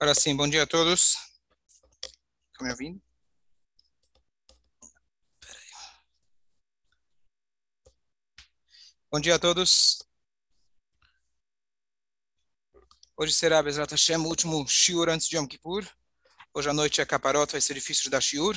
[0.00, 1.16] Agora sim, bom dia a todos.
[2.52, 3.02] Estão me ouvindo?
[9.10, 9.98] Bom dia a todos.
[13.16, 15.84] Hoje será, Bezrat Hashem, o último shiur antes de Yom Kippur.
[16.54, 18.56] Hoje à noite é caparota, vai ser difícil de dar shiur.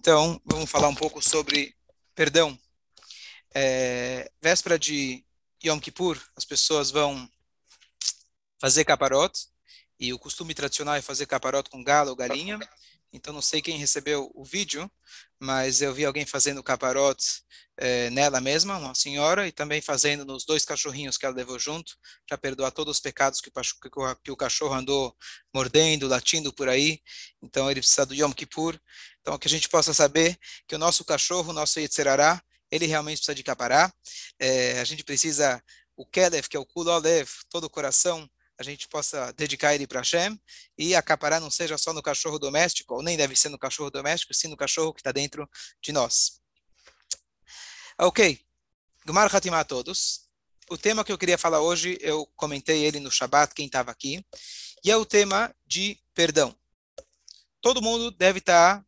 [0.00, 1.76] Então, vamos falar um pouco sobre
[2.12, 2.58] perdão.
[3.54, 5.24] É, véspera de
[5.64, 7.30] Yom Kippur, as pessoas vão
[8.60, 9.32] fazer caparot,
[9.98, 12.58] e o costume tradicional é fazer caparot com galo ou galinha.
[13.12, 14.90] Então não sei quem recebeu o vídeo,
[15.40, 17.16] mas eu vi alguém fazendo caparot
[17.76, 21.96] é, nela mesma, uma senhora, e também fazendo nos dois cachorrinhos que ela levou junto,
[22.26, 25.16] para perdoar todos os pecados que o, que o cachorro andou
[25.54, 27.00] mordendo, latindo por aí.
[27.40, 28.78] Então ele precisa do Yom Kippur.
[29.20, 33.18] Então que a gente possa saber que o nosso cachorro, o nosso Yetzerará, ele realmente
[33.18, 33.92] precisa de capará.
[34.38, 35.62] É, a gente precisa
[35.96, 40.00] o Kelef, que é o Kulolev, todo o coração, a gente possa dedicar ele para
[40.00, 40.40] Hashem
[40.78, 44.32] e acaparar não seja só no cachorro doméstico, ou nem deve ser no cachorro doméstico,
[44.34, 45.48] sim no cachorro que está dentro
[45.82, 46.40] de nós.
[47.98, 48.40] Ok,
[49.06, 50.26] Gumar Hatimah a todos.
[50.68, 54.24] O tema que eu queria falar hoje, eu comentei ele no Shabat, quem estava aqui,
[54.84, 56.52] e é o tema de perdão.
[57.60, 58.86] Todo mundo deve estar tá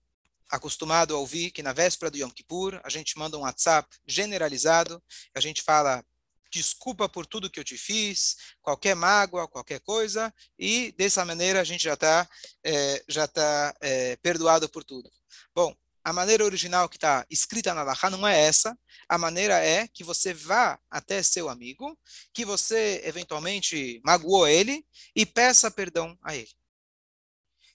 [0.51, 5.01] acostumado a ouvir que na véspera do Yom Kippur, a gente manda um WhatsApp generalizado,
[5.35, 6.05] a gente fala
[6.51, 11.65] desculpa por tudo que eu te fiz, qualquer mágoa, qualquer coisa, e dessa maneira a
[11.65, 12.29] gente já está
[12.65, 15.11] é, já tá, é, perdoado por tudo.
[15.55, 18.79] Bom, a maneira original que está escrita na Laha não é essa.
[19.09, 21.99] A maneira é que você vá até seu amigo,
[22.33, 26.58] que você eventualmente magoou ele e peça perdão a ele.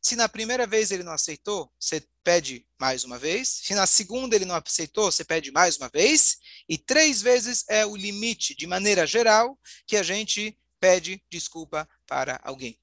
[0.03, 3.61] Se na primeira vez ele não aceitou, você pede mais uma vez.
[3.63, 6.37] Se na segunda ele não aceitou, você pede mais uma vez.
[6.67, 12.37] E três vezes é o limite, de maneira geral, que a gente pede desculpa para
[12.43, 12.77] alguém.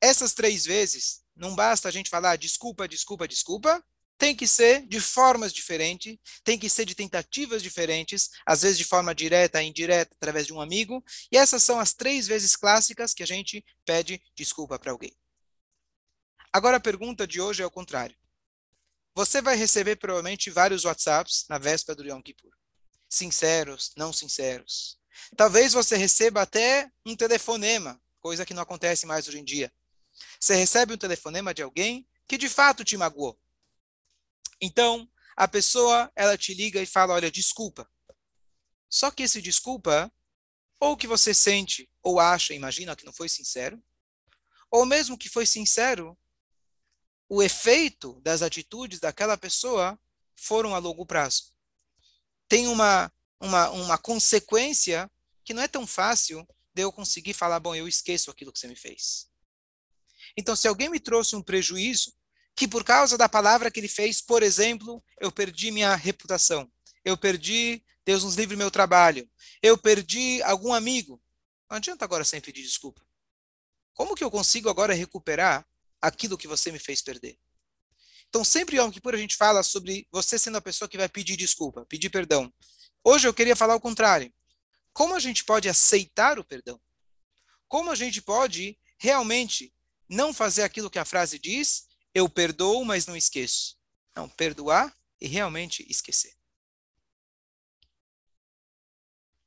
[0.00, 3.84] Essas três vezes, não basta a gente falar desculpa, desculpa, desculpa.
[4.16, 8.84] Tem que ser de formas diferentes, tem que ser de tentativas diferentes, às vezes de
[8.84, 11.02] forma direta, indireta, através de um amigo.
[11.32, 15.12] E essas são as três vezes clássicas que a gente pede desculpa para alguém.
[16.54, 18.14] Agora a pergunta de hoje é o contrário.
[19.14, 22.52] Você vai receber provavelmente vários WhatsApps na véspera do Yom Kippur.
[23.08, 24.98] Sinceros, não sinceros.
[25.34, 29.72] Talvez você receba até um telefonema, coisa que não acontece mais hoje em dia.
[30.38, 33.40] Você recebe um telefonema de alguém que de fato te magoou.
[34.60, 37.90] Então, a pessoa, ela te liga e fala, olha, desculpa.
[38.90, 40.12] Só que esse desculpa,
[40.78, 43.82] ou que você sente, ou acha, imagina que não foi sincero,
[44.70, 46.16] ou mesmo que foi sincero,
[47.34, 49.98] o efeito das atitudes daquela pessoa
[50.36, 51.44] foram a longo prazo.
[52.46, 53.10] Tem uma,
[53.40, 55.10] uma, uma consequência
[55.42, 58.68] que não é tão fácil de eu conseguir falar, bom, eu esqueço aquilo que você
[58.68, 59.30] me fez.
[60.36, 62.12] Então, se alguém me trouxe um prejuízo,
[62.54, 66.70] que por causa da palavra que ele fez, por exemplo, eu perdi minha reputação,
[67.02, 69.26] eu perdi, Deus nos livre, meu trabalho,
[69.62, 71.18] eu perdi algum amigo,
[71.70, 73.00] não adianta agora sempre pedir desculpa.
[73.94, 75.66] Como que eu consigo agora recuperar
[76.02, 77.38] aquilo que você me fez perder.
[78.28, 81.08] Então, sempre em Yom Kippur a gente fala sobre você sendo a pessoa que vai
[81.08, 82.52] pedir desculpa, pedir perdão.
[83.04, 84.32] Hoje eu queria falar o contrário.
[84.92, 86.80] Como a gente pode aceitar o perdão?
[87.68, 89.72] Como a gente pode realmente
[90.08, 93.78] não fazer aquilo que a frase diz, eu perdoo, mas não esqueço.
[94.14, 96.34] Não, perdoar e realmente esquecer.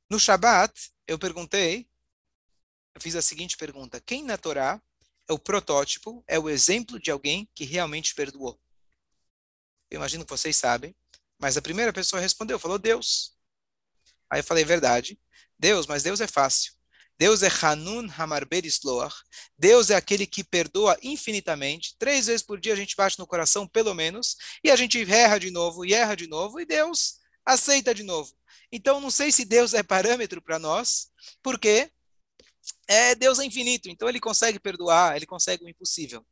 [0.08, 1.88] No Shabat, eu perguntei,
[2.94, 4.80] eu fiz a seguinte pergunta: quem na Torá
[5.28, 8.60] é o protótipo, é o exemplo de alguém que realmente perdoou.
[9.90, 10.94] Eu imagino que vocês sabem,
[11.38, 13.36] mas a primeira pessoa respondeu, falou Deus.
[14.30, 15.18] Aí eu falei, verdade.
[15.58, 16.74] Deus, mas Deus é fácil.
[17.18, 19.16] Deus é Hanun Hamarber Isloach.
[19.58, 21.96] Deus é aquele que perdoa infinitamente.
[21.98, 25.38] Três vezes por dia a gente bate no coração, pelo menos, e a gente erra
[25.38, 28.34] de novo, e erra de novo, e Deus aceita de novo.
[28.70, 31.08] Então, não sei se Deus é parâmetro para nós,
[31.42, 31.90] porque
[32.88, 36.24] é, Deus é infinito, então ele consegue perdoar, ele consegue o impossível.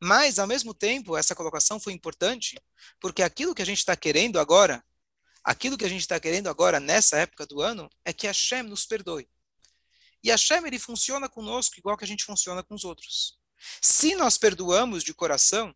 [0.00, 2.58] Mas, ao mesmo tempo, essa colocação foi importante,
[3.00, 4.84] porque aquilo que a gente está querendo agora,
[5.42, 8.86] aquilo que a gente está querendo agora, nessa época do ano, é que Hashem nos
[8.86, 9.28] perdoe.
[10.22, 13.38] E Hashem, ele funciona conosco igual que a gente funciona com os outros.
[13.80, 15.74] Se nós perdoamos de coração,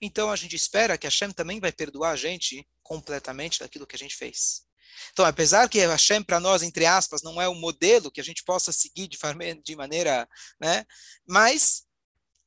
[0.00, 3.98] então a gente espera que Hashem também vai perdoar a gente completamente daquilo que a
[3.98, 4.69] gente fez.
[5.12, 8.42] Então, apesar que Hashem para nós, entre aspas, não é o modelo que a gente
[8.44, 9.18] possa seguir de,
[9.62, 10.28] de maneira,
[10.60, 10.84] né?
[11.26, 11.84] Mas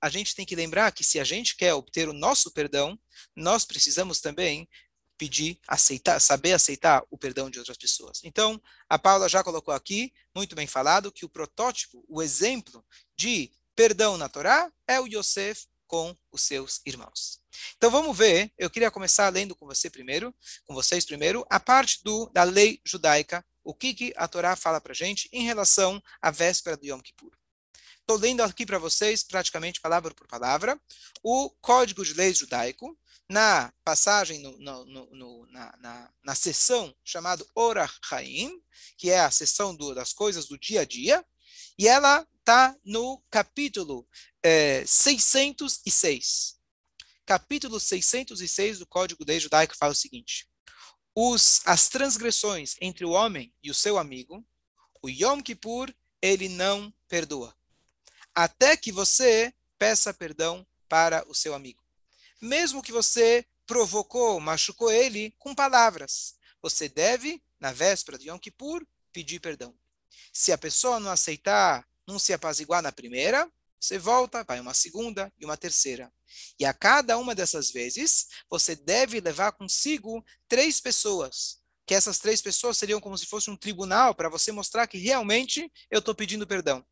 [0.02, 3.00] a gente tem que lembrar que se a gente quer obter o nosso perdão,
[3.36, 4.68] nós precisamos também
[5.18, 8.20] pedir, aceitar, saber aceitar o perdão de outras pessoas.
[8.24, 12.86] Então, a Paula já colocou aqui, muito bem falado, que o protótipo, o exemplo
[13.16, 17.40] de perdão na Torá é o Yosef com os seus irmãos.
[17.78, 20.34] Então vamos ver, eu queria começar lendo com você primeiro,
[20.66, 24.82] com vocês primeiro, a parte do, da lei judaica, o que, que a Torá fala
[24.82, 27.32] para gente em relação à véspera do Yom Kippur.
[28.00, 30.80] Estou lendo aqui para vocês, praticamente palavra por palavra,
[31.24, 32.98] o Código de Leis Judaico,
[33.30, 38.62] na passagem, no, no, no, na, na, na sessão chamada Orach Chaim,
[38.98, 41.26] que é a sessão do, das coisas do dia a dia,
[41.78, 44.08] e ela está no capítulo
[44.42, 46.60] é, 606.
[47.26, 50.48] Capítulo 606 do Código de Judaico fala o seguinte:
[51.16, 54.46] os, as transgressões entre o homem e o seu amigo,
[55.02, 57.56] o Yom Kippur, ele não perdoa
[58.34, 61.84] até que você peça perdão para o seu amigo.
[62.42, 68.86] Mesmo que você provocou, machucou ele com palavras, você deve, na véspera de Yom Kippur,
[69.12, 69.76] pedir perdão.
[70.32, 73.50] Se a pessoa não aceitar, não se apaziguar na primeira,
[73.80, 76.12] você volta, vai uma segunda e uma terceira.
[76.58, 81.60] E a cada uma dessas vezes, você deve levar consigo três pessoas.
[81.86, 85.70] Que essas três pessoas seriam como se fosse um tribunal para você mostrar que realmente
[85.92, 86.86] eu estou pedindo perdão.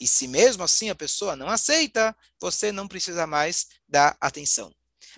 [0.00, 4.74] E se mesmo assim a pessoa não aceita, você não precisa mais dar atenção.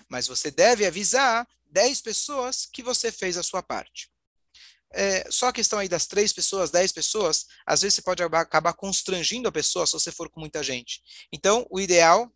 [0.07, 4.11] Mas você deve avisar 10 pessoas que você fez a sua parte.
[4.93, 8.73] É, só a questão aí das três pessoas, dez pessoas, às vezes você pode acabar
[8.73, 11.01] constrangindo a pessoa se você for com muita gente.
[11.31, 12.31] Então, o ideal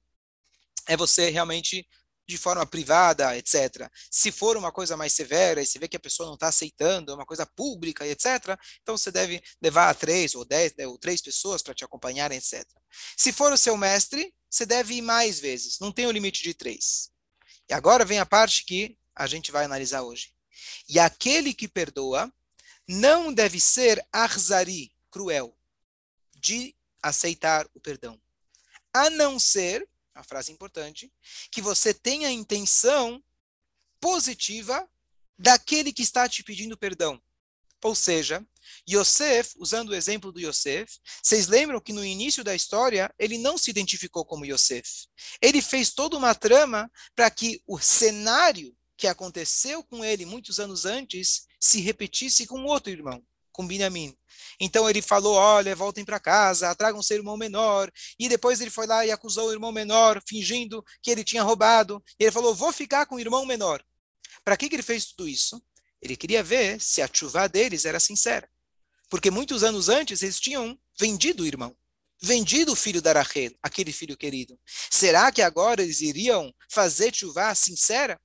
[0.87, 1.87] é você realmente
[2.27, 3.89] de forma privada, etc.
[4.09, 7.11] Se for uma coisa mais severa e você vê que a pessoa não está aceitando,
[7.11, 11.21] é uma coisa pública, etc., então você deve levar a três ou dez ou três
[11.21, 12.65] pessoas para te acompanharem, etc.
[13.17, 16.53] Se for o seu mestre, você deve ir mais vezes, não tem o limite de
[16.53, 17.11] três.
[17.69, 20.33] E agora vem a parte que a gente vai analisar hoje.
[20.87, 22.31] E aquele que perdoa
[22.87, 25.57] não deve ser arzari, cruel,
[26.35, 28.19] de aceitar o perdão.
[28.93, 31.11] A não ser a frase importante,
[31.51, 33.23] que você tenha a intenção
[33.99, 34.87] positiva
[35.37, 37.21] daquele que está te pedindo perdão.
[37.83, 38.45] Ou seja,
[38.87, 43.57] Yosef, usando o exemplo do Yosef, vocês lembram que no início da história ele não
[43.57, 45.07] se identificou como Yosef.
[45.41, 50.85] Ele fez toda uma trama para que o cenário que aconteceu com ele muitos anos
[50.85, 53.19] antes se repetisse com outro irmão,
[53.51, 54.15] com Benjamin.
[54.59, 57.91] Então ele falou: olha, voltem para casa, tragam seu irmão menor.
[58.19, 62.01] E depois ele foi lá e acusou o irmão menor, fingindo que ele tinha roubado.
[62.19, 63.83] E ele falou: vou ficar com o irmão menor.
[64.43, 65.59] Para que, que ele fez tudo isso?
[65.99, 68.47] Ele queria ver se a chuva deles era sincera.
[69.09, 71.75] Porque muitos anos antes eles tinham vendido o irmão
[72.23, 74.55] vendido o filho da Rachel, aquele filho querido.
[74.91, 78.21] Será que agora eles iriam fazer chuva sincera?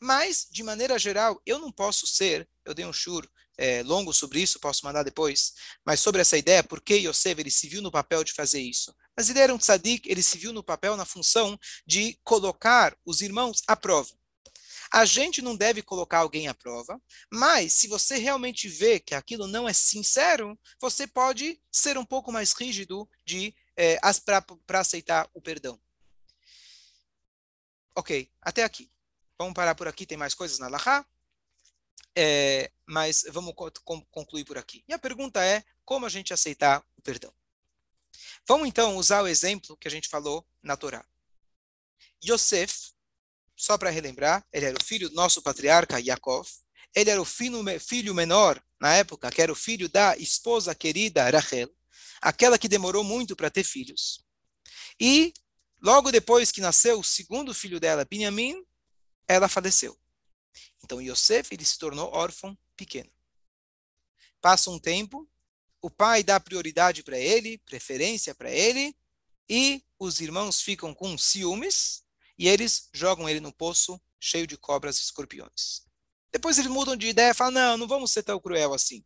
[0.00, 3.28] Mas, de maneira geral, eu não posso ser, eu dei um churo
[3.58, 5.52] é, longo sobre isso, posso mandar depois,
[5.84, 8.94] mas sobre essa ideia, por que Yosef ele se viu no papel de fazer isso?
[9.16, 13.20] Mas ele era um tzadik, ele se viu no papel, na função de colocar os
[13.20, 14.16] irmãos à prova.
[14.90, 16.98] A gente não deve colocar alguém à prova,
[17.30, 22.32] mas se você realmente vê que aquilo não é sincero, você pode ser um pouco
[22.32, 23.98] mais rígido de é,
[24.66, 25.78] para aceitar o perdão.
[27.94, 28.90] Ok, até aqui.
[29.38, 31.06] Vamos parar por aqui, tem mais coisas na Lahá?
[32.14, 33.54] É, mas vamos
[34.10, 34.84] concluir por aqui.
[34.88, 37.32] E a pergunta é, como a gente aceitar o perdão?
[38.46, 41.06] Vamos então usar o exemplo que a gente falou na Torá.
[42.24, 42.92] Yosef,
[43.54, 46.48] só para relembrar, ele era o filho do nosso patriarca Yaakov,
[46.94, 51.28] ele era o filho, filho menor na época, que era o filho da esposa querida
[51.30, 51.70] Rachel,
[52.20, 54.24] aquela que demorou muito para ter filhos.
[55.00, 55.32] E
[55.80, 58.64] logo depois que nasceu o segundo filho dela, Benjamim,
[59.28, 59.96] ela faleceu.
[60.82, 63.10] Então Yosef ele se tornou órfão pequeno.
[64.40, 65.28] Passa um tempo,
[65.80, 68.96] o pai dá prioridade para ele, preferência para ele,
[69.48, 72.02] e os irmãos ficam com ciúmes
[72.38, 75.82] e eles jogam ele no poço cheio de cobras e escorpiões.
[76.30, 79.04] Depois eles mudam de ideia e falam: não, não vamos ser tão cruel assim.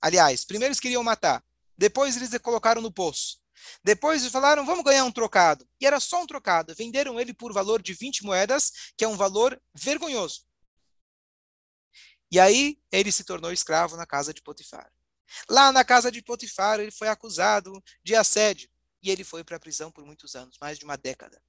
[0.00, 1.44] Aliás, primeiro eles queriam matar,
[1.76, 3.40] depois eles colocaram no poço.
[3.82, 5.68] Depois falaram, vamos ganhar um trocado.
[5.80, 6.74] E era só um trocado.
[6.74, 10.46] Venderam ele por valor de 20 moedas, que é um valor vergonhoso.
[12.30, 14.92] E aí ele se tornou escravo na casa de Potifar.
[15.48, 18.68] Lá na casa de Potifar, ele foi acusado de assédio.
[19.02, 21.42] E ele foi para a prisão por muitos anos, mais de uma década.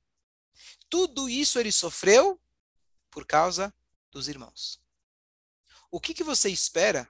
[0.90, 2.40] Tudo isso ele sofreu
[3.10, 3.74] por causa
[4.12, 4.82] dos irmãos.
[5.92, 7.10] O que, que você espera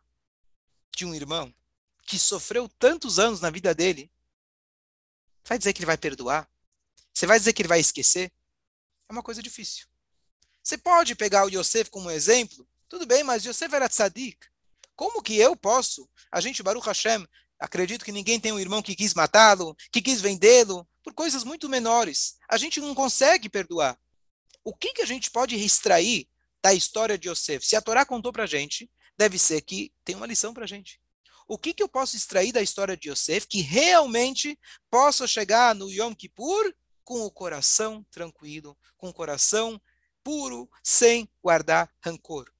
[0.95, 1.53] de um irmão
[2.07, 4.11] que sofreu tantos anos na vida dele?
[5.49, 6.47] Vai dizer que ele vai perdoar?
[7.13, 8.31] Você vai dizer que ele vai esquecer?
[9.09, 9.87] É uma coisa difícil.
[10.63, 14.47] Você pode pegar o Yosef como exemplo tudo bem, mas Yosef era tzadik.
[14.95, 16.09] Como que eu posso?
[16.31, 17.25] A gente, Baruch Hashem,
[17.59, 20.87] acredito que ninguém tem um irmão que quis matá-lo, que quis vendê-lo.
[21.03, 22.35] por coisas muito menores.
[22.49, 23.97] A gente não consegue perdoar.
[24.63, 26.27] O que, que a gente pode extrair
[26.63, 27.65] da história de Yosef?
[27.65, 30.67] Se a Torá contou para a gente, deve ser que tem uma lição para a
[30.67, 30.99] gente.
[31.51, 34.55] O que, que eu posso extrair da história de Yosef que realmente
[34.87, 36.71] possa chegar no Yom Kippur
[37.03, 39.81] com o coração tranquilo, com o coração
[40.23, 42.53] puro, sem guardar rancor?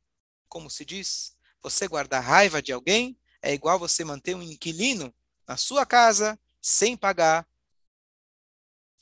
[0.48, 5.14] Como se diz, você guardar raiva de alguém é igual você manter um inquilino
[5.48, 7.48] na sua casa sem pagar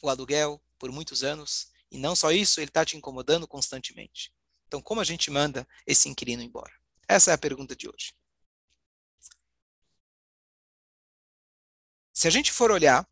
[0.01, 1.71] o aluguel por muitos anos.
[1.89, 4.33] E não só isso, ele está te incomodando constantemente.
[4.67, 6.73] Então, como a gente manda esse inquilino embora?
[7.07, 8.13] Essa é a pergunta de hoje.
[12.17, 13.07] Se a gente for olhar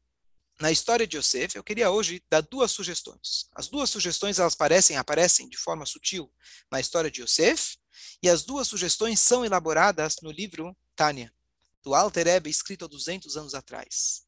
[0.60, 3.48] na história de Yosef, eu queria hoje dar duas sugestões.
[3.54, 6.34] As duas sugestões elas aparecem, aparecem de forma sutil
[6.72, 7.78] na história de Yosef,
[8.24, 11.32] e as duas sugestões são elaboradas no livro Tânia,
[11.84, 14.24] do Alter Ebe, escrito há 200 anos atrás.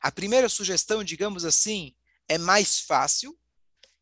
[0.00, 1.92] A primeira sugestão, digamos assim,
[2.28, 3.36] é mais fácil,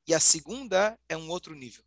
[0.06, 1.82] e a segunda é um outro nível.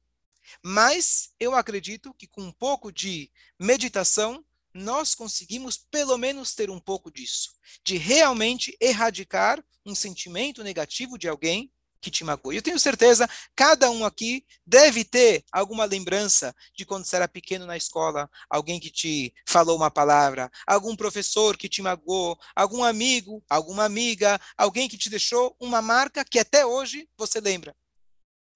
[0.63, 6.79] Mas eu acredito que com um pouco de meditação, nós conseguimos pelo menos ter um
[6.79, 7.51] pouco disso,
[7.83, 12.51] de realmente erradicar um sentimento negativo de alguém que te magoou.
[12.51, 17.65] Eu tenho certeza, cada um aqui deve ter alguma lembrança de quando você era pequeno
[17.65, 23.43] na escola, alguém que te falou uma palavra, algum professor que te magoou, algum amigo,
[23.47, 27.75] alguma amiga, alguém que te deixou uma marca que até hoje você lembra.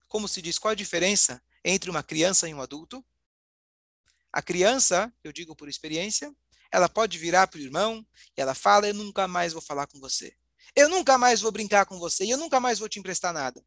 [0.07, 3.05] Como se diz, qual a diferença entre uma criança e um adulto?
[4.35, 6.29] A criança, eu digo por experiência,
[6.69, 8.05] ela pode virar para o irmão
[8.37, 10.35] e ela fala: Eu nunca mais vou falar com você.
[10.75, 13.65] Eu nunca mais vou brincar com você e eu nunca mais vou te emprestar nada.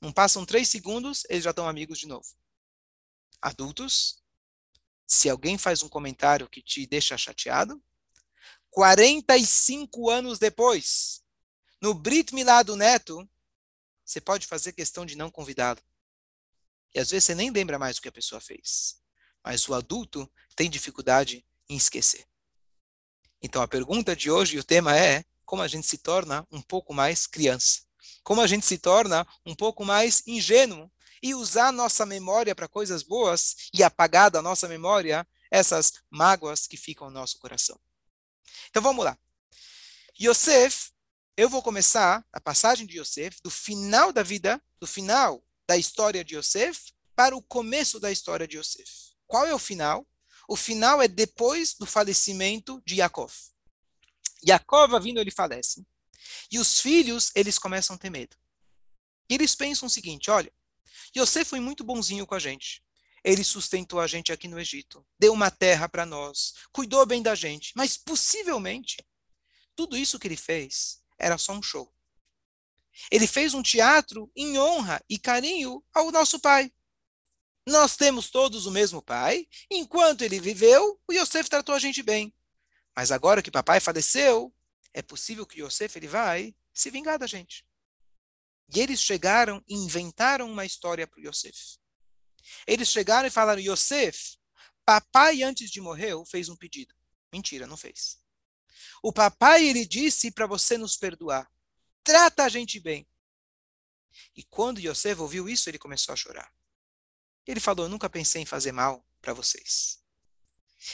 [0.00, 2.26] Não passam três segundos, eles já estão amigos de novo.
[3.40, 4.20] Adultos,
[5.06, 7.80] se alguém faz um comentário que te deixa chateado,
[8.70, 11.22] 45 anos depois,
[11.80, 13.30] no Brit Milá do neto,
[14.04, 15.80] você pode fazer questão de não convidá-lo.
[16.92, 18.99] E às vezes você nem lembra mais o que a pessoa fez
[19.44, 22.26] mas o adulto tem dificuldade em esquecer.
[23.42, 26.92] Então a pergunta de hoje, o tema é como a gente se torna um pouco
[26.92, 27.82] mais criança.
[28.22, 30.90] Como a gente se torna um pouco mais ingênuo
[31.22, 36.76] e usar nossa memória para coisas boas e apagar da nossa memória essas mágoas que
[36.76, 37.78] ficam no nosso coração.
[38.68, 39.18] Então vamos lá.
[40.20, 40.92] Yosef,
[41.36, 46.24] eu vou começar a passagem de Yosef do final da vida, do final da história
[46.24, 49.09] de Yosef, para o começo da história de Yosef.
[49.30, 50.04] Qual é o final?
[50.48, 53.32] O final é depois do falecimento de Yaakov.
[54.44, 55.86] Yaakov, vindo, ele falece.
[56.50, 58.36] E os filhos, eles começam a ter medo.
[59.30, 60.52] E eles pensam o seguinte, olha,
[61.16, 62.82] Yosef foi muito bonzinho com a gente.
[63.22, 67.36] Ele sustentou a gente aqui no Egito, deu uma terra para nós, cuidou bem da
[67.36, 68.96] gente, mas possivelmente
[69.76, 71.94] tudo isso que ele fez era só um show.
[73.12, 76.72] Ele fez um teatro em honra e carinho ao nosso pai.
[77.66, 79.46] Nós temos todos o mesmo pai.
[79.70, 82.34] Enquanto ele viveu, o Yosef tratou a gente bem.
[82.96, 84.54] Mas agora que papai faleceu,
[84.92, 87.64] é possível que Yosef ele vai se vingar da gente.
[88.74, 91.78] E eles chegaram e inventaram uma história para Yosef.
[92.66, 94.36] Eles chegaram e falaram: Yosef,
[94.84, 96.94] papai antes de morrer fez um pedido.
[97.32, 98.18] Mentira, não fez.
[99.02, 101.50] O papai ele disse para você nos perdoar.
[102.02, 103.06] Trata a gente bem.
[104.36, 106.52] E quando Yosef ouviu isso, ele começou a chorar.
[107.46, 109.98] Ele falou: Eu nunca pensei em fazer mal para vocês.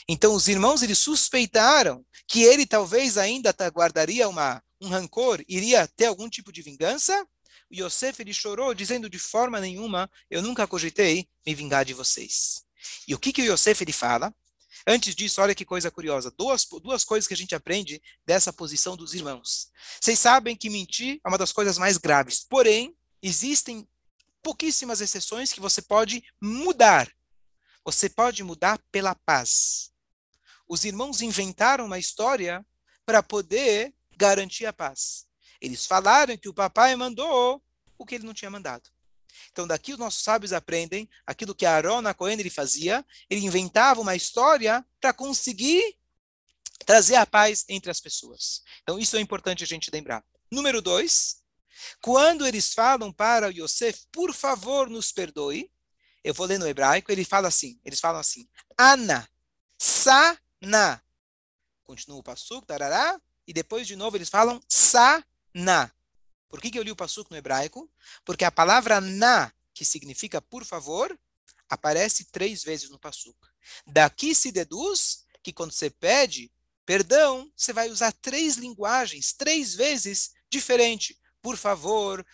[0.09, 6.07] Então os irmãos eles suspeitaram que ele talvez ainda guardaria uma, um rancor, iria ter
[6.07, 7.27] algum tipo de vingança.
[7.71, 12.65] O Yosef ele chorou, dizendo de forma nenhuma: Eu nunca cogitei me vingar de vocês.
[13.07, 14.35] E o que, que o Yosef ele fala?
[14.87, 16.31] Antes disso, olha que coisa curiosa.
[16.31, 19.69] Duas, duas coisas que a gente aprende dessa posição dos irmãos.
[20.01, 22.47] Vocês sabem que mentir é uma das coisas mais graves.
[22.49, 23.87] Porém, existem
[24.47, 27.13] pouquíssimas exceções que você pode mudar.
[27.85, 29.91] Você pode mudar pela paz.
[30.69, 32.65] Os irmãos inventaram uma história
[33.05, 35.27] para poder garantir a paz.
[35.61, 37.61] Eles falaram que o papai mandou
[37.99, 38.89] o que ele não tinha mandado.
[39.51, 43.05] Então, daqui os nossos sábios aprendem aquilo que Aaron na Cohen ele fazia.
[43.29, 45.99] Ele inventava uma história para conseguir
[46.85, 48.63] trazer a paz entre as pessoas.
[48.85, 50.25] Então, isso é importante a gente lembrar.
[50.53, 51.43] Número dois,
[52.01, 55.71] quando eles falam para Yosef, por favor, nos perdoe,
[56.23, 59.29] eu vou ler no hebraico, ele fala assim, eles falam assim, Ana,
[59.79, 61.03] Sana.
[61.85, 65.93] Continua o passuco, tarará, e depois de novo eles falam Sana.
[66.49, 67.91] Por que, que eu li o passuco no hebraico?
[68.25, 71.17] Porque a palavra na, que significa por favor,
[71.69, 73.49] aparece três vezes no passuco.
[73.87, 76.51] Daqui se deduz que quando você pede
[76.85, 81.19] perdão, você vai usar três linguagens, três vezes diferente.
[81.47, 82.27] Por favor,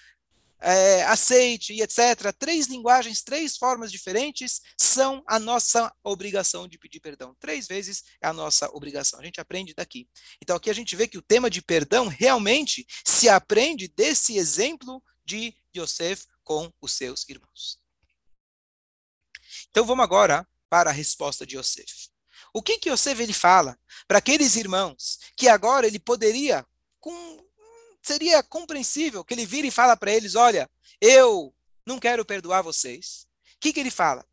[0.59, 2.33] é, aceite etc.
[2.39, 7.37] Três linguagens, três formas diferentes são a nossa obrigação de pedir perdão.
[7.39, 9.21] Três vezes é a nossa obrigação.
[9.21, 10.09] A gente aprende daqui.
[10.41, 15.03] Então aqui a gente vê que o tema de perdão realmente se aprende desse exemplo
[15.23, 17.79] de Yosef com os seus irmãos.
[19.69, 22.09] Então vamos agora para a resposta de Yosef.
[22.55, 23.79] O que que Yosef ele fala
[24.09, 26.67] para aqueles irmãos que agora ele poderia
[26.99, 27.42] com
[28.03, 31.55] seria compreensível que ele vira e fala para eles: Olha, eu
[31.87, 33.27] não quero perdoar vocês.
[33.57, 34.27] O que, que ele fala?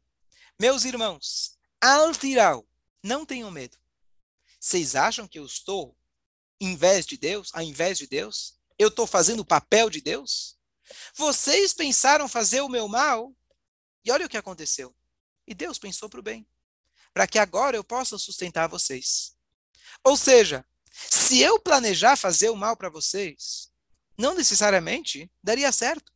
[0.60, 2.68] Meus irmãos, altiral,
[3.04, 3.78] não tenham medo.
[4.60, 5.96] Vocês acham que eu estou
[6.60, 8.60] em vez de Deus, ao invés de Deus?
[8.78, 10.58] Eu estou fazendo o papel de Deus?
[11.14, 13.34] Vocês pensaram fazer o meu mal?
[14.04, 14.96] E olha o que aconteceu.
[15.48, 16.48] E Deus pensou para o bem.
[17.14, 19.36] Para que agora eu possa sustentar vocês.
[20.04, 20.66] Ou seja,
[21.10, 23.70] se eu planejar fazer o mal para vocês,
[24.18, 26.12] não necessariamente daria certo.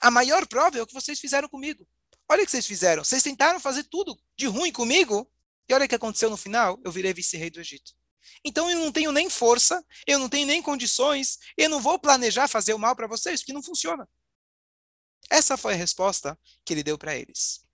[0.00, 1.86] A maior prova é o que vocês fizeram comigo.
[2.28, 3.04] Olha o que vocês fizeram.
[3.04, 5.30] Vocês tentaram fazer tudo de ruim comigo,
[5.68, 6.78] e olha o que aconteceu no final.
[6.84, 7.92] Eu virei vice-rei do Egito.
[8.44, 12.48] Então eu não tenho nem força, eu não tenho nem condições, eu não vou planejar
[12.48, 14.08] fazer o mal para vocês, porque não funciona.
[15.30, 17.64] Essa foi a resposta que ele deu para eles.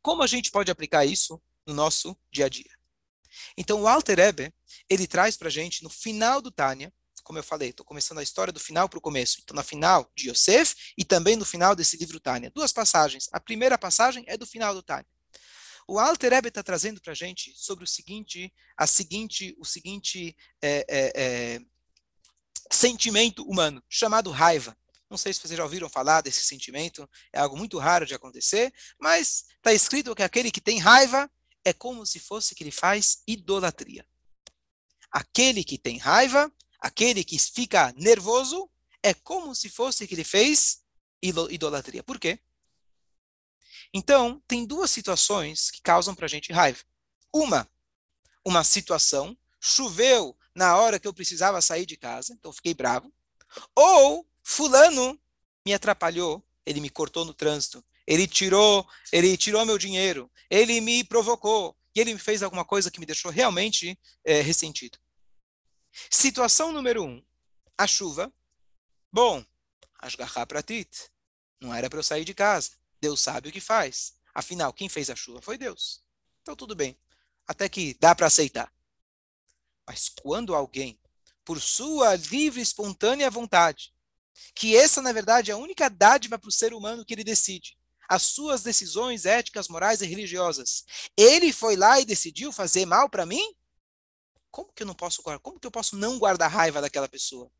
[0.00, 2.70] Como a gente pode aplicar isso no nosso dia a dia?
[3.56, 4.52] Então, o Alter Ebe,
[4.88, 8.22] ele traz para a gente, no final do Tânia, como eu falei, estou começando a
[8.22, 9.38] história do final para o começo.
[9.42, 12.50] Então, na final de Yosef e também no final desse livro Tânia.
[12.50, 13.28] Duas passagens.
[13.32, 15.06] A primeira passagem é do final do Tânia.
[15.86, 20.36] O Alter Ebe está trazendo para a gente sobre o seguinte, a seguinte, o seguinte
[20.60, 21.60] é, é, é,
[22.70, 24.76] sentimento humano, chamado raiva.
[25.10, 28.72] Não sei se vocês já ouviram falar desse sentimento, é algo muito raro de acontecer,
[28.98, 31.30] mas está escrito que aquele que tem raiva
[31.64, 34.06] é como se fosse que ele faz idolatria.
[35.10, 36.50] Aquele que tem raiva,
[36.80, 38.70] aquele que fica nervoso,
[39.02, 40.82] é como se fosse que ele fez
[41.22, 42.02] idolatria.
[42.02, 42.38] Por quê?
[43.92, 46.82] Então, tem duas situações que causam para a gente raiva.
[47.32, 47.68] Uma,
[48.44, 53.12] uma situação, choveu na hora que eu precisava sair de casa, então fiquei bravo.
[53.74, 55.20] Ou, fulano
[55.64, 61.04] me atrapalhou, ele me cortou no trânsito, ele tirou, ele tirou meu dinheiro, ele me
[61.04, 64.98] provocou e ele me fez alguma coisa que me deixou realmente é, ressentido.
[66.10, 67.22] Situação número um,
[67.76, 68.32] a chuva.
[69.12, 69.44] Bom,
[69.98, 71.10] Ashgaha Pratit.
[71.60, 72.72] Não era para eu sair de casa.
[73.00, 74.14] Deus sabe o que faz.
[74.34, 76.02] Afinal, quem fez a chuva foi Deus.
[76.40, 76.98] Então tudo bem.
[77.46, 78.72] Até que dá para aceitar.
[79.86, 80.98] Mas quando alguém,
[81.44, 83.92] por sua livre e espontânea vontade,
[84.54, 87.76] que essa, na verdade, é a única dádiva para o ser humano que ele decide,
[88.12, 90.84] as suas decisões éticas, morais e religiosas.
[91.16, 93.42] Ele foi lá e decidiu fazer mal para mim?
[94.50, 95.40] Como que eu não posso guardar?
[95.40, 97.50] Como que eu posso não guardar raiva daquela pessoa?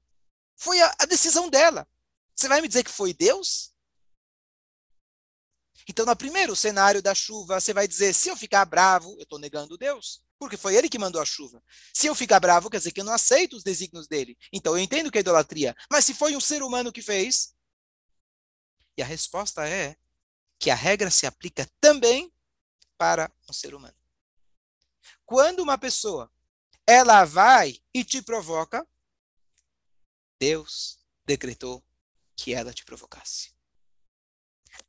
[0.54, 1.88] Foi a, a decisão dela.
[2.36, 3.72] Você vai me dizer que foi Deus?
[5.88, 9.38] Então, no primeiro cenário da chuva, você vai dizer: se eu ficar bravo, eu estou
[9.38, 11.64] negando Deus, porque foi ele que mandou a chuva.
[11.94, 14.36] Se eu ficar bravo, quer dizer que eu não aceito os desígnios dele.
[14.52, 15.74] Então, eu entendo que é idolatria.
[15.90, 17.54] Mas se foi um ser humano que fez?
[18.98, 19.96] E a resposta é:
[20.62, 22.32] que a regra se aplica também
[22.96, 23.96] para um ser humano.
[25.24, 26.32] Quando uma pessoa
[26.86, 28.86] ela vai e te provoca,
[30.38, 31.84] Deus decretou
[32.36, 33.52] que ela te provocasse.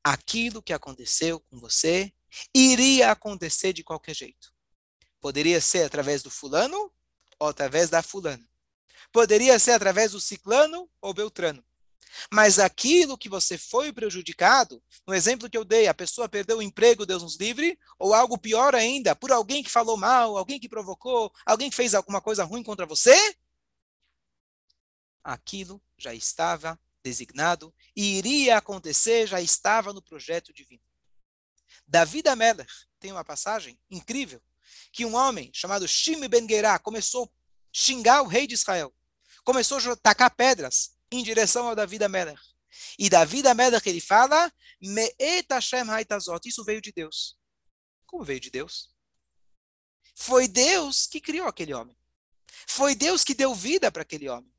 [0.04, 2.14] Aquilo que aconteceu com você
[2.54, 4.54] iria acontecer de qualquer jeito.
[5.20, 6.94] Poderia ser através do fulano
[7.40, 8.48] ou através da fulana.
[9.12, 11.66] Poderia ser através do ciclano ou beltrano.
[12.32, 16.62] Mas aquilo que você foi prejudicado, no exemplo que eu dei, a pessoa perdeu o
[16.62, 20.70] emprego, Deus nos livre, ou algo pior ainda, por alguém que falou mal, alguém que
[20.70, 23.16] provocou, alguém que fez alguma coisa ruim contra você,
[25.24, 30.84] aquilo já estava designado e iria acontecer, já estava no projeto divino.
[31.88, 32.68] Davi da Meller
[33.00, 34.42] tem uma passagem incrível
[34.92, 37.30] que um homem chamado Shimi Ben Gerá começou a
[37.72, 38.94] xingar o rei de Israel.
[39.44, 42.42] Começou a tacar pedras em direção ao Davi da Melech.
[42.98, 44.52] E Davi da Melech ele fala.
[46.46, 47.38] Isso veio de Deus.
[48.06, 48.94] Como veio de Deus?
[50.16, 51.96] Foi Deus que criou aquele homem.
[52.68, 54.52] Foi Deus que deu vida para aquele homem.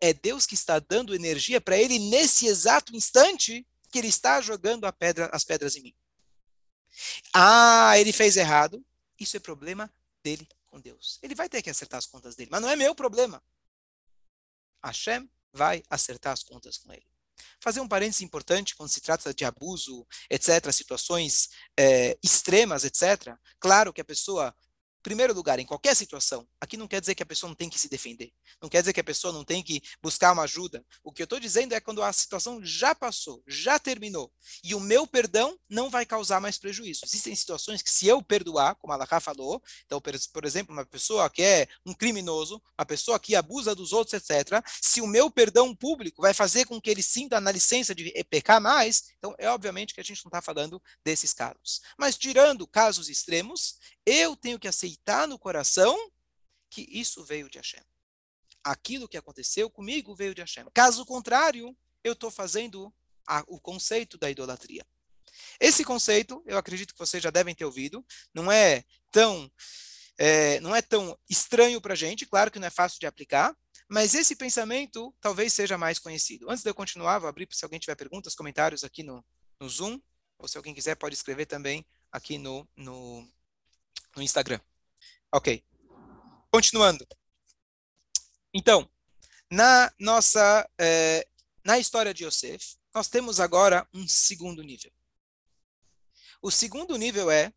[0.00, 4.90] É Deus que está dando energia para ele nesse exato instante que ele está jogando
[4.92, 5.96] pedra, as pedras em mim.
[7.32, 8.84] Ah, ele fez errado.
[9.18, 11.18] Isso é problema dele com Deus.
[11.22, 13.42] Ele vai ter que acertar as contas dele, mas não é meu problema.
[14.84, 17.06] Hashem vai acertar as contas com ele.
[17.60, 23.34] Fazer um parênteses importante quando se trata de abuso, etc., situações é, extremas, etc.
[23.58, 24.54] Claro que a pessoa
[25.06, 27.78] primeiro lugar, em qualquer situação, aqui não quer dizer que a pessoa não tem que
[27.78, 28.32] se defender.
[28.60, 30.84] Não quer dizer que a pessoa não tem que buscar uma ajuda.
[31.04, 34.32] O que eu estou dizendo é quando a situação já passou, já terminou,
[34.64, 37.02] e o meu perdão não vai causar mais prejuízo.
[37.04, 41.30] Existem situações que, se eu perdoar, como a Laká falou, então, por exemplo, uma pessoa
[41.30, 45.72] que é um criminoso, uma pessoa que abusa dos outros, etc., se o meu perdão
[45.72, 49.94] público vai fazer com que ele sinta na licença de pecar mais, então é obviamente
[49.94, 51.80] que a gente não está falando desses casos.
[51.96, 54.95] Mas tirando casos extremos, eu tenho que aceitar
[55.28, 55.96] no coração
[56.70, 57.82] que isso veio de Hashem.
[58.62, 60.66] Aquilo que aconteceu comigo veio de Hashem.
[60.74, 62.92] Caso contrário, eu estou fazendo
[63.26, 64.84] a, o conceito da idolatria.
[65.60, 69.50] Esse conceito, eu acredito que vocês já devem ter ouvido, não é tão,
[70.18, 73.56] é, não é tão estranho para a gente, claro que não é fácil de aplicar,
[73.88, 76.50] mas esse pensamento talvez seja mais conhecido.
[76.50, 79.24] Antes de eu continuar, vou abrir se alguém tiver perguntas, comentários aqui no,
[79.60, 80.00] no Zoom,
[80.38, 83.26] ou se alguém quiser pode escrever também aqui no, no,
[84.16, 84.60] no Instagram.
[85.32, 85.62] Ok.
[86.50, 87.06] Continuando.
[88.54, 88.88] Então,
[89.50, 91.26] na nossa, eh,
[91.64, 94.90] na história de Yosef, nós temos agora um segundo nível.
[96.40, 97.52] O segundo nível é,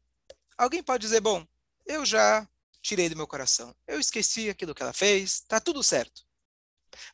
[0.58, 1.47] alguém pode dizer, bom,
[1.86, 2.47] eu já
[2.82, 6.25] tirei do meu coração, eu esqueci aquilo que ela fez, tá tudo certo.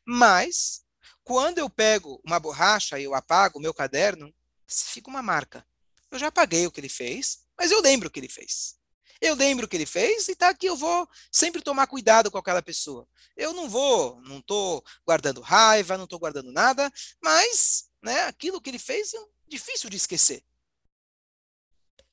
[0.06, 0.86] Mas,
[1.24, 4.34] quando eu pego uma borracha e eu apago o meu caderno,
[4.68, 5.68] fica uma marca.
[6.10, 8.80] Eu já apaguei o que ele fez, mas eu lembro o que ele fez.
[9.26, 12.38] Eu lembro o que ele fez e tá aqui, eu vou sempre tomar cuidado com
[12.38, 13.08] aquela pessoa.
[13.36, 18.70] Eu não vou, não estou guardando raiva, não estou guardando nada, mas né, aquilo que
[18.70, 20.46] ele fez é difícil de esquecer.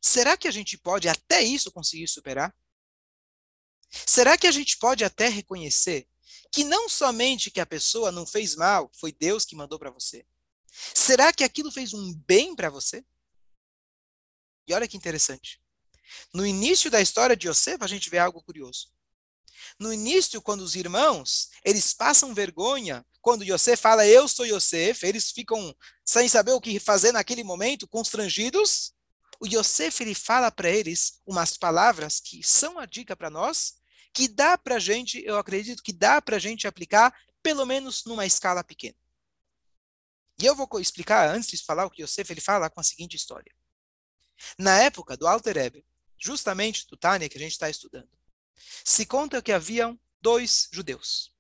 [0.01, 2.57] Será que a gente pode até isso conseguir superar?
[3.91, 6.09] Será que a gente pode até reconhecer
[6.51, 10.27] que não somente que a pessoa não fez mal, foi Deus que mandou para você?
[10.95, 13.05] Será que aquilo fez um bem para você?
[14.67, 15.62] E olha que interessante.
[16.33, 18.91] No início da história de Yosef, a gente vê algo curioso.
[19.79, 25.31] No início, quando os irmãos, eles passam vergonha, quando Yosef fala, eu sou Yosef, eles
[25.31, 28.93] ficam sem saber o que fazer naquele momento, constrangidos.
[29.41, 33.75] O Yosef, ele fala para eles umas palavras que são a dica para nós,
[34.13, 38.05] que dá para a gente, eu acredito que dá para a gente aplicar, pelo menos
[38.05, 38.97] numa escala pequena.
[40.41, 43.17] E eu vou explicar, antes de falar o que Yosef ele fala, com a seguinte
[43.17, 43.53] história.
[44.59, 45.85] Na época do Alter Rebbe,
[46.23, 48.09] justamente do Tânia que a gente está estudando,
[48.85, 51.35] se conta que haviam dois judeus.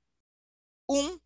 [0.88, 1.18] Um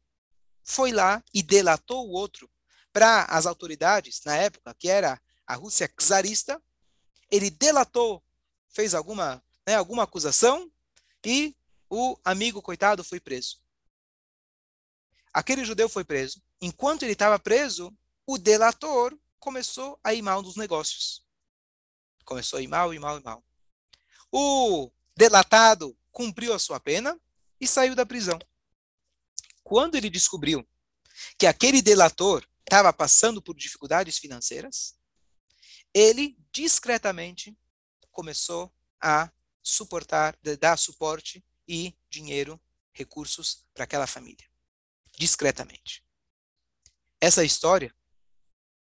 [0.62, 2.50] foi lá e delatou o outro
[2.92, 6.62] para as autoridades, na época, que era a Rússia czarista.
[7.30, 8.22] Ele delatou,
[8.68, 10.70] fez alguma, né, alguma acusação
[11.24, 11.56] e
[11.88, 13.60] o amigo, coitado, foi preso.
[15.32, 16.42] Aquele judeu foi preso.
[16.60, 21.24] Enquanto ele estava preso, o delator começou a ir mal nos negócios.
[22.24, 23.45] Começou a ir mal, ir mal, ir mal.
[24.30, 27.18] O delatado cumpriu a sua pena
[27.60, 28.38] e saiu da prisão.
[29.62, 30.66] Quando ele descobriu
[31.38, 34.98] que aquele delator estava passando por dificuldades financeiras,
[35.94, 37.56] ele discretamente
[38.10, 39.30] começou a
[39.62, 42.60] suportar, dar suporte e dinheiro,
[42.92, 44.46] recursos para aquela família.
[45.18, 46.04] Discretamente.
[47.20, 47.94] Essa história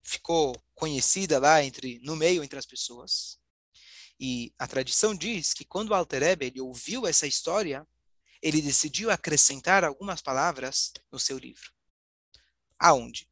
[0.03, 3.38] ficou conhecida lá entre no meio entre as pessoas.
[4.25, 7.85] E a tradição diz que quando Alter Ebe, ele ouviu essa história,
[8.41, 11.73] ele decidiu acrescentar algumas palavras no seu livro.
[12.79, 13.29] Aonde?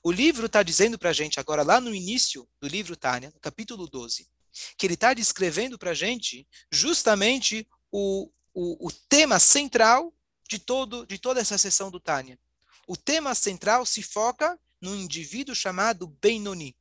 [0.00, 3.40] O livro está dizendo para a gente agora, lá no início do livro Tânia, no
[3.40, 4.28] capítulo 12,
[4.76, 10.14] que ele está descrevendo para a gente justamente o, o, o, tema central
[10.48, 12.38] de, todo, de toda essa sessão do Tânia.
[12.86, 16.76] O tema central se foca num indivíduo chamado Benoni.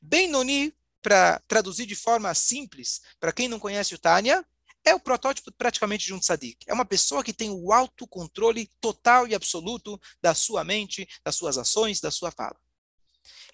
[0.00, 4.44] Benoni para traduzir de forma simples, para quem não conhece o Tânia,
[4.84, 6.64] é o protótipo praticamente de um tzadik.
[6.66, 11.58] É uma pessoa que tem o autocontrole total e absoluto da sua mente, das suas
[11.58, 12.56] ações, da sua fala.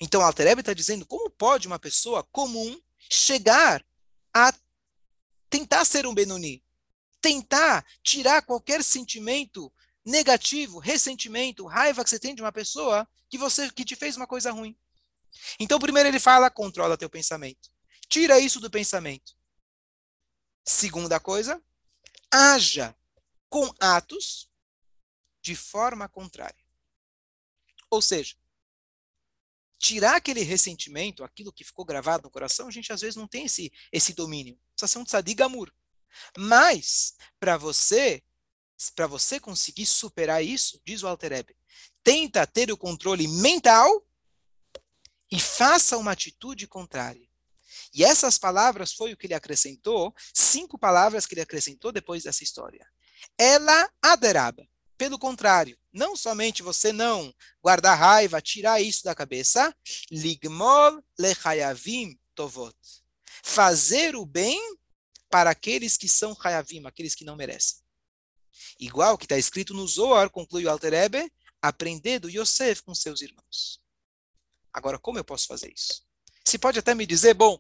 [0.01, 2.81] Então, Altereb está dizendo como pode uma pessoa comum
[3.11, 3.85] chegar
[4.33, 4.55] a
[5.51, 6.63] tentar ser um Benoni,
[7.21, 9.73] tentar tirar qualquer sentimento
[10.05, 14.27] negativo, ressentimento, raiva que você tem de uma pessoa que você que te fez uma
[14.27, 14.77] coisa ruim.
[15.59, 17.71] Então, primeiro ele fala, controla teu pensamento.
[18.09, 19.37] Tira isso do pensamento.
[20.65, 21.63] Segunda coisa,
[22.31, 22.95] haja
[23.49, 24.51] com atos
[25.41, 26.65] de forma contrária.
[27.91, 28.37] Ou seja,
[29.79, 33.47] tirar aquele ressentimento, aquilo que ficou gravado no coração, a gente às vezes não tem
[33.47, 34.59] esse, esse domínio.
[34.75, 35.73] Precisa ser um tzadig amor.
[36.37, 38.23] Mas, para você,
[38.95, 41.55] para você conseguir superar isso, diz o Altereb,
[42.03, 44.07] tenta ter o controle mental
[45.31, 47.29] e faça uma atitude contrária.
[47.93, 52.43] E essas palavras foi o que ele acrescentou, cinco palavras que ele acrescentou depois dessa
[52.43, 52.87] história.
[53.37, 54.67] Ela aderaba.
[54.97, 59.75] Pelo contrário, não somente você não guardar raiva, tirar isso da cabeça,
[60.11, 62.75] ligmol lechayavim tovot.
[63.43, 64.61] Fazer o bem
[65.31, 67.79] para aqueles que são chayavim, aqueles que não merecem.
[68.81, 73.23] Igual que está escrito no Zohar, conclui o Alter Ebe, aprender do Yosef com seus
[73.23, 73.81] irmãos.
[74.73, 76.03] Agora, como eu posso fazer isso?
[76.45, 77.59] Se pode até me dizer, bom,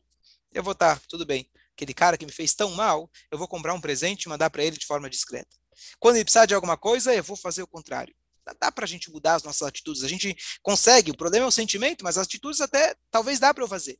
[0.52, 1.50] eu vou estar, tá, tudo bem.
[1.72, 4.64] Aquele cara que me fez tão mal, eu vou comprar um presente e mandar para
[4.64, 5.56] ele de forma discreta.
[5.98, 8.14] Quando ele precisar de alguma coisa, eu vou fazer o contrário.
[8.60, 10.02] Dá, para a gente mudar as nossas atitudes.
[10.02, 11.10] A gente consegue.
[11.10, 13.98] O problema é o sentimento, mas as atitudes até talvez dá para eu fazer.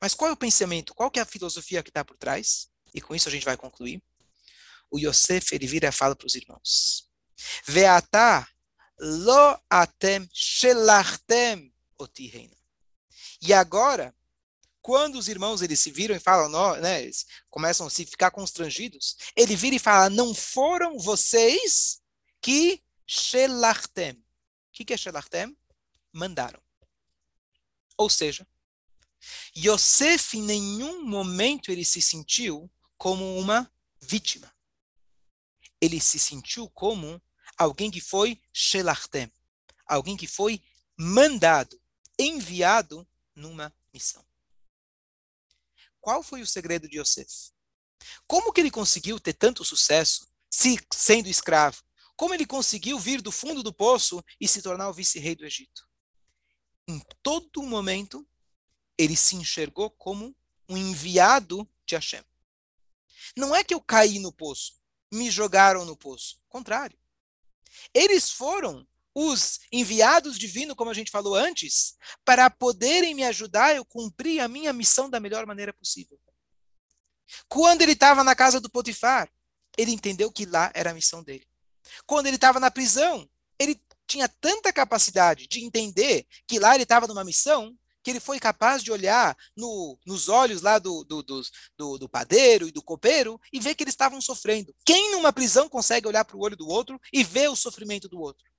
[0.00, 0.94] Mas qual é o pensamento?
[0.94, 2.68] Qual é a filosofia que está por trás?
[2.94, 4.02] E com isso a gente vai concluir.
[4.90, 7.08] O Yosef, ele vira e fala para os irmãos.
[7.64, 8.46] Veatá
[8.98, 12.50] lo atem shelachtem oti
[13.42, 14.14] E agora,
[14.82, 18.30] quando os irmãos eles se viram e falam, não, né, eles começam a se ficar
[18.30, 22.00] constrangidos, ele vira e fala: Não foram vocês
[22.40, 24.12] que shelachtem.
[24.12, 25.56] O que, que é shelachtem?
[26.12, 26.60] Mandaram.
[27.96, 28.46] Ou seja,
[29.56, 34.50] Yosef em nenhum momento ele se sentiu como uma vítima.
[35.80, 37.20] Ele se sentiu como
[37.56, 39.30] alguém que foi shelachtem,
[39.86, 40.62] alguém que foi
[40.96, 41.80] mandado,
[42.22, 44.24] enviado numa missão.
[46.00, 47.52] Qual foi o segredo de Yosef?
[48.26, 51.82] Como que ele conseguiu ter tanto sucesso se sendo escravo?
[52.16, 55.88] Como ele conseguiu vir do fundo do poço e se tornar o vice-rei do Egito?
[56.88, 58.26] Em todo momento,
[58.98, 60.36] ele se enxergou como
[60.68, 62.24] um enviado de Hashem.
[63.36, 64.80] Não é que eu caí no poço,
[65.12, 66.40] me jogaram no poço.
[66.48, 66.98] Contrário.
[67.94, 68.86] Eles foram
[69.20, 74.48] os enviados divinos, como a gente falou antes, para poderem me ajudar eu cumprir a
[74.48, 76.18] minha missão da melhor maneira possível.
[77.48, 79.30] Quando ele estava na casa do Potifar,
[79.76, 81.46] ele entendeu que lá era a missão dele.
[82.06, 83.28] Quando ele estava na prisão,
[83.58, 88.40] ele tinha tanta capacidade de entender que lá ele estava numa missão, que ele foi
[88.40, 93.38] capaz de olhar no, nos olhos lá do, do, do, do, padeiro e do copeiro
[93.52, 94.74] e ver que eles estavam sofrendo.
[94.84, 98.18] Quem numa prisão consegue olhar para o olho do outro e ver o sofrimento do
[98.18, 98.49] outro?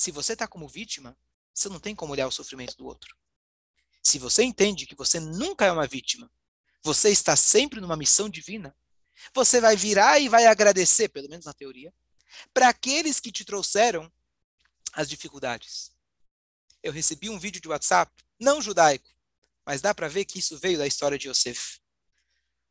[0.00, 1.14] Se você está como vítima,
[1.52, 3.14] você não tem como olhar o sofrimento do outro.
[4.02, 6.32] Se você entende que você nunca é uma vítima,
[6.82, 8.74] você está sempre numa missão divina,
[9.34, 11.92] você vai virar e vai agradecer, pelo menos na teoria,
[12.54, 14.10] para aqueles que te trouxeram
[14.94, 15.92] as dificuldades.
[16.82, 19.10] Eu recebi um vídeo de WhatsApp, não judaico,
[19.66, 21.78] mas dá para ver que isso veio da história de Yosef.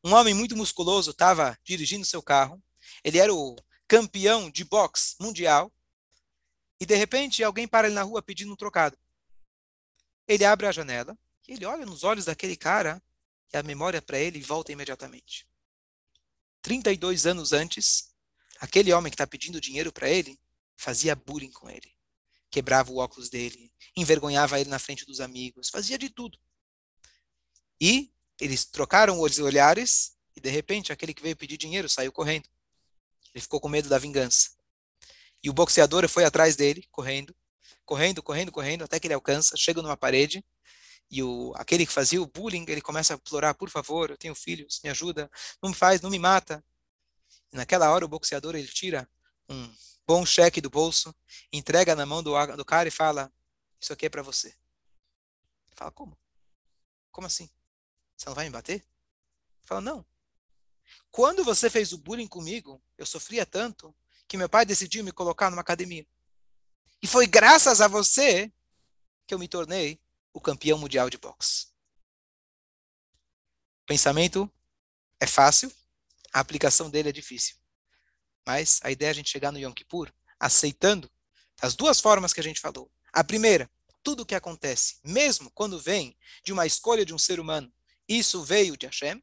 [0.03, 2.59] Um homem muito musculoso estava dirigindo seu carro,
[3.03, 3.55] ele era o
[3.87, 5.71] campeão de boxe mundial,
[6.79, 8.97] e de repente alguém para ele na rua pedindo um trocado.
[10.27, 13.01] Ele abre a janela, e ele olha nos olhos daquele cara,
[13.51, 15.47] e a memória para ele volta imediatamente.
[16.61, 18.13] 32 anos antes,
[18.59, 20.39] aquele homem que está pedindo dinheiro para ele
[20.77, 21.95] fazia bullying com ele.
[22.51, 26.39] Quebrava o óculos dele, envergonhava ele na frente dos amigos, fazia de tudo.
[27.81, 32.47] E eles trocaram os olhares e de repente aquele que veio pedir dinheiro saiu correndo.
[33.33, 34.51] Ele ficou com medo da vingança.
[35.43, 37.36] E o boxeador foi atrás dele, correndo,
[37.86, 40.43] correndo, correndo, correndo, até que ele alcança, chega numa parede,
[41.12, 44.36] e o, aquele que fazia o bullying, ele começa a implorar, por favor, eu tenho
[44.36, 45.30] filhos, me ajuda,
[45.62, 46.63] não me faz, não me mata.
[47.52, 49.10] E naquela hora o boxeador, ele tira
[49.49, 49.73] um
[50.06, 51.15] bom cheque do bolso,
[51.52, 53.32] entrega na mão do, do cara e fala,
[53.80, 54.56] isso aqui é para você.
[55.75, 56.17] Fala, como?
[57.12, 57.49] Como assim?
[58.15, 58.86] Você não vai me bater?
[59.63, 60.06] Fala, não.
[61.10, 63.95] Quando você fez o bullying comigo, eu sofria tanto
[64.29, 66.07] que meu pai decidiu me colocar numa academia.
[67.01, 68.51] E foi graças a você
[69.25, 69.99] que eu me tornei
[70.31, 71.67] o campeão mundial de boxe.
[73.87, 74.49] Pensamento
[75.19, 75.73] é fácil,
[76.31, 77.57] a aplicação dele é difícil.
[78.45, 81.11] Mas a ideia é a gente chegar no Yom Kippur aceitando
[81.59, 82.89] as duas formas que a gente falou.
[83.11, 83.69] A primeira,
[84.03, 87.73] tudo o que acontece, mesmo quando vem de uma escolha de um ser humano,
[88.07, 89.21] isso veio de Hashem.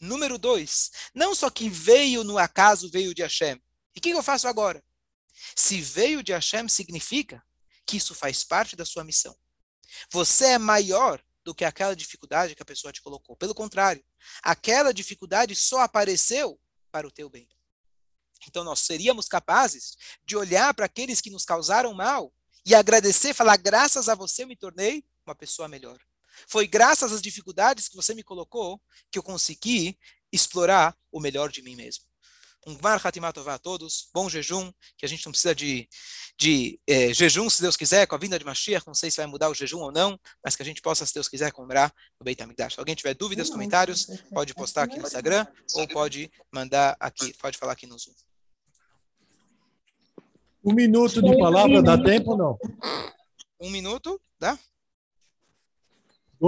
[0.00, 3.62] Número dois, não só que veio no acaso, veio de Hashem,
[3.94, 4.82] e o que eu faço agora?
[5.56, 7.42] Se veio de Hashem, significa
[7.86, 9.36] que isso faz parte da sua missão.
[10.10, 13.36] Você é maior do que aquela dificuldade que a pessoa te colocou.
[13.36, 14.02] Pelo contrário,
[14.42, 16.58] aquela dificuldade só apareceu
[16.90, 17.48] para o teu bem.
[18.48, 22.32] Então nós seríamos capazes de olhar para aqueles que nos causaram mal
[22.64, 25.98] e agradecer, falar: graças a você eu me tornei uma pessoa melhor.
[26.48, 28.80] Foi graças às dificuldades que você me colocou
[29.10, 29.98] que eu consegui
[30.32, 32.04] explorar o melhor de mim mesmo.
[32.66, 35.86] Um Gmar Hatimatová a todos, bom jejum, que a gente não precisa de,
[36.38, 39.26] de eh, jejum, se Deus quiser, com a vinda de Mashiach, não sei se vai
[39.26, 42.24] mudar o jejum ou não, mas que a gente possa, se Deus quiser, comprar o
[42.24, 42.74] Beit HaMikdash.
[42.74, 47.58] Se alguém tiver dúvidas, comentários, pode postar aqui no Instagram, ou pode mandar aqui, pode
[47.58, 48.14] falar aqui no Zoom.
[50.64, 52.58] Um minuto de palavra, dá tempo ou não?
[53.60, 54.58] Um minuto, dá?